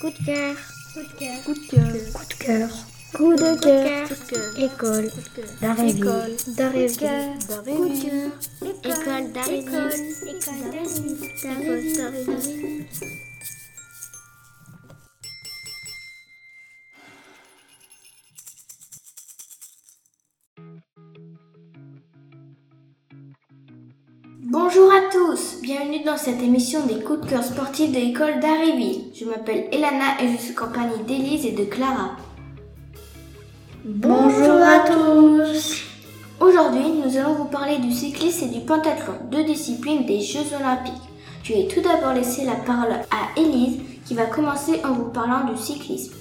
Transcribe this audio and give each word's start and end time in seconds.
Coup 0.00 0.08
de 0.08 0.24
cœur. 0.24 0.56
Coup 0.94 1.02
de 1.02 1.08
cœur. 1.18 1.44
Coup 1.44 1.52
de 1.52 1.60
cœur. 1.68 2.70
Coup 3.12 3.34
de 3.34 3.60
cœur. 3.60 4.08
Coup 4.08 4.14
de 4.14 4.30
cœur. 4.30 4.58
École 4.58 5.10
d'Aréville. 5.60 6.00
École 6.00 6.56
d'Aréville. 6.56 6.96
Coup 7.76 7.88
de 7.88 8.72
cœur. 8.80 8.98
École 8.98 9.32
d'Aréville. 9.32 9.92
École 10.26 11.82
d'Aréville. 11.96 12.86
Bonjour 24.52 24.90
à 24.92 25.02
tous, 25.12 25.60
bienvenue 25.62 26.02
dans 26.02 26.16
cette 26.16 26.42
émission 26.42 26.84
des 26.84 27.04
coups 27.04 27.20
de 27.20 27.30
cœur 27.30 27.44
sportifs 27.44 27.92
de 27.92 28.00
l'école 28.00 28.40
d'Aréville. 28.40 29.04
Je 29.14 29.24
m'appelle 29.24 29.66
Elana 29.70 30.20
et 30.20 30.32
je 30.32 30.42
suis 30.42 30.54
compagnie 30.54 30.98
d'Élise 31.06 31.46
et 31.46 31.52
de 31.52 31.62
Clara. 31.66 32.16
Bonjour 33.84 34.56
à 34.56 34.80
tous. 34.88 35.84
Aujourd'hui, 36.40 36.82
nous 37.04 37.16
allons 37.16 37.34
vous 37.34 37.44
parler 37.44 37.78
du 37.78 37.92
cyclisme 37.92 38.46
et 38.46 38.58
du 38.58 38.66
pentathlon, 38.66 39.12
deux 39.30 39.44
disciplines 39.44 40.04
des 40.04 40.20
Jeux 40.20 40.52
Olympiques. 40.58 40.94
Je 41.44 41.52
vais 41.52 41.68
tout 41.68 41.80
d'abord 41.80 42.14
laisser 42.14 42.44
la 42.44 42.56
parole 42.56 42.94
à 43.12 43.40
Élise 43.40 43.78
qui 44.04 44.14
va 44.14 44.24
commencer 44.24 44.80
en 44.84 44.94
vous 44.94 45.10
parlant 45.10 45.44
du 45.44 45.62
cyclisme. 45.62 46.14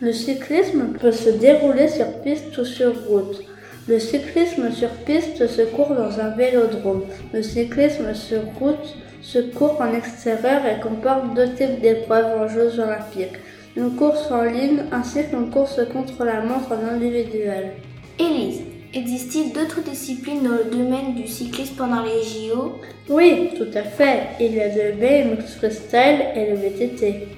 Le 0.00 0.14
cyclisme 0.14 0.94
peut 0.98 1.12
se 1.12 1.28
dérouler 1.28 1.88
sur 1.88 2.06
piste 2.22 2.56
ou 2.56 2.64
sur 2.64 2.94
route. 3.08 3.42
Le 3.86 3.98
cyclisme 3.98 4.72
sur 4.72 4.88
piste 5.04 5.46
se 5.46 5.60
court 5.60 5.94
dans 5.94 6.18
un 6.18 6.30
vélodrome. 6.30 7.02
Le 7.34 7.42
cyclisme 7.42 8.14
sur 8.14 8.40
route 8.58 8.96
se 9.20 9.40
court 9.40 9.78
en 9.78 9.92
extérieur 9.92 10.62
et 10.64 10.80
comporte 10.80 11.34
deux 11.34 11.52
types 11.52 11.82
d'épreuves 11.82 12.40
en 12.40 12.48
Jeux 12.48 12.80
olympiques. 12.80 13.38
Une 13.76 13.94
course 13.94 14.30
en 14.30 14.44
ligne 14.44 14.84
ainsi 14.90 15.24
qu'une 15.28 15.50
course 15.50 15.80
contre 15.92 16.24
la 16.24 16.40
montre 16.40 16.72
en 16.72 16.94
individuel. 16.94 17.72
Élise, 18.18 18.62
existe-t-il 18.94 19.52
d'autres 19.52 19.82
disciplines 19.82 20.44
dans 20.44 20.52
le 20.52 20.64
domaine 20.64 21.14
du 21.14 21.26
cyclisme 21.26 21.74
pendant 21.76 22.02
les 22.04 22.22
JO 22.22 22.80
Oui, 23.10 23.50
tout 23.54 23.76
à 23.76 23.82
fait. 23.82 24.28
Il 24.40 24.54
y 24.54 24.60
a 24.62 24.68
le 24.68 24.92
BMX 24.92 25.56
freestyle 25.58 26.24
et 26.34 26.48
le 26.48 26.56
VTT. 26.56 27.28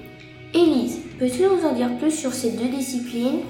Élise, 0.53 0.99
peux-tu 1.19 1.41
nous 1.41 1.67
en 1.67 1.73
dire 1.73 1.89
plus 1.99 2.11
sur 2.11 2.31
ces 2.31 2.51
deux 2.51 2.69
disciplines? 2.69 3.41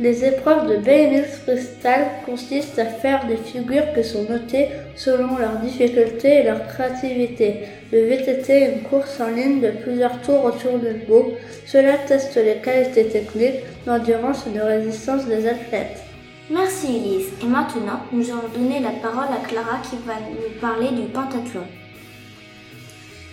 Les 0.00 0.24
épreuves 0.24 0.68
de 0.68 0.76
BMX 0.76 1.40
freestyle 1.44 2.06
consistent 2.24 2.78
à 2.78 2.86
faire 2.86 3.26
des 3.26 3.36
figures 3.36 3.92
qui 3.94 4.02
sont 4.02 4.24
notées 4.24 4.68
selon 4.96 5.36
leur 5.36 5.58
difficulté 5.58 6.38
et 6.38 6.42
leur 6.44 6.66
créativité. 6.66 7.60
Le 7.92 8.06
VTT 8.06 8.52
est 8.52 8.72
une 8.74 8.82
course 8.82 9.20
en 9.20 9.28
ligne 9.28 9.60
de 9.60 9.70
plusieurs 9.70 10.18
tours 10.22 10.44
autour 10.44 10.78
d'une 10.78 11.04
boucle. 11.06 11.34
Cela 11.66 11.98
teste 11.98 12.36
les 12.36 12.56
qualités 12.56 13.04
techniques, 13.04 13.60
l'endurance 13.86 14.46
et 14.46 14.58
de 14.58 14.62
résistance 14.62 15.26
des 15.26 15.46
athlètes. 15.46 16.02
Merci 16.50 16.96
Élise. 16.96 17.28
Et 17.42 17.46
maintenant, 17.46 18.00
nous 18.12 18.30
allons 18.30 18.48
donner 18.54 18.80
la 18.80 18.90
parole 18.90 19.28
à 19.32 19.46
Clara 19.46 19.78
qui 19.82 19.96
va 20.06 20.14
nous 20.14 20.58
parler 20.60 20.88
du 20.88 21.06
pentathlon. 21.08 21.62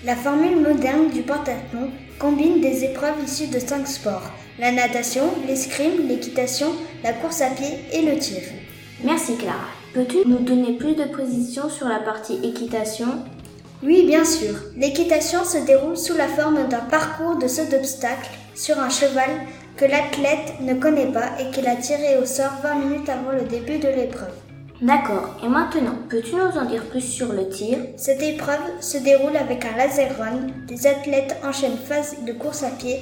La 0.05 0.16
formule 0.16 0.61
moderne 0.61 1.09
du 1.09 1.23
pentathlon 1.23 1.92
combine 2.19 2.61
des 2.61 2.86
épreuves 2.86 3.22
issues 3.25 3.47
de 3.47 3.59
cinq 3.59 3.86
sports 3.86 4.31
la 4.58 4.72
natation, 4.72 5.23
l'escrime, 5.47 6.08
l'équitation, 6.08 6.67
la 7.03 7.14
course 7.14 7.42
à 7.42 7.50
pied 7.50 7.80
et 7.94 8.02
le 8.02 8.17
tir. 8.17 8.42
Merci 9.03 9.36
Clara. 9.38 9.67
Peux-tu 9.94 10.17
nous 10.25 10.39
donner 10.39 10.73
plus 10.73 10.95
de 10.95 11.05
précisions 11.05 11.70
sur 11.70 11.88
la 11.88 12.00
partie 12.00 12.39
équitation? 12.44 13.08
Oui, 13.81 14.05
bien 14.05 14.25
sûr. 14.25 14.55
L'équitation 14.75 15.44
se 15.45 15.58
déroule 15.66 15.97
sous 15.97 16.16
la 16.16 16.27
forme 16.27 16.67
d'un 16.67 16.80
parcours 16.80 17.38
de 17.38 17.47
saut 17.47 17.70
d'obstacles 17.72 18.30
sur 18.53 18.77
un 18.80 18.89
cheval 18.89 19.30
que 19.77 19.86
l'athlète 19.86 20.59
ne 20.61 20.73
connaît 20.73 21.11
pas 21.11 21.39
et 21.39 21.52
qu'il 21.52 21.67
a 21.67 21.77
tiré 21.77 22.17
au 22.22 22.25
sort 22.25 22.53
20 22.61 22.75
minutes 22.75 23.09
avant 23.09 23.31
le 23.31 23.44
début 23.44 23.80
de 23.80 23.88
l'épreuve. 23.88 24.48
D'accord. 24.81 25.35
Et 25.43 25.49
maintenant, 25.49 25.95
peux-tu 26.09 26.35
nous 26.35 26.57
en 26.57 26.65
dire 26.65 26.83
plus 26.85 27.01
sur 27.01 27.33
le 27.33 27.49
tir? 27.49 27.79
Cette 27.97 28.21
épreuve 28.21 28.61
se 28.79 28.97
déroule 28.97 29.35
avec 29.35 29.65
un 29.65 29.75
laser 29.75 30.17
run. 30.17 30.47
Les 30.69 30.87
athlètes 30.87 31.35
enchaînent 31.43 31.77
phase 31.77 32.15
de 32.25 32.31
course 32.31 32.63
à 32.63 32.69
pied 32.69 32.99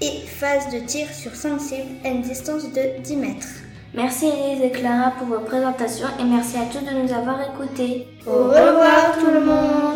et 0.00 0.26
phase 0.26 0.72
de 0.72 0.78
tir 0.86 1.06
sur 1.12 1.34
5 1.34 1.60
cibles 1.60 1.90
à 2.04 2.08
une 2.08 2.22
distance 2.22 2.72
de 2.72 3.02
10 3.02 3.16
mètres. 3.16 3.48
Merci 3.94 4.26
Elise 4.26 4.62
et 4.62 4.70
Clara 4.70 5.12
pour 5.18 5.26
vos 5.26 5.40
présentations 5.40 6.08
et 6.20 6.24
merci 6.24 6.56
à 6.56 6.66
tous 6.70 6.84
de 6.84 7.02
nous 7.02 7.12
avoir 7.12 7.40
écoutés. 7.40 8.06
Au 8.26 8.44
revoir 8.44 9.18
tout 9.18 9.30
le 9.30 9.40
monde 9.40 9.87